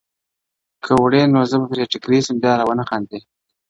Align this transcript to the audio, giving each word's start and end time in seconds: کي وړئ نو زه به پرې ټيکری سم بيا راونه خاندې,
کي 0.83 0.93
وړئ 1.01 1.23
نو 1.33 1.39
زه 1.49 1.55
به 1.61 1.65
پرې 1.71 1.83
ټيکری 1.91 2.19
سم 2.25 2.35
بيا 2.43 2.53
راونه 2.59 2.83
خاندې, 2.89 3.19